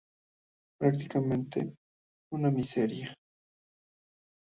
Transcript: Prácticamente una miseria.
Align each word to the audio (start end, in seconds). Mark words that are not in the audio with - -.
Prácticamente 0.79 1.75
una 2.33 2.49
miseria. 2.49 3.15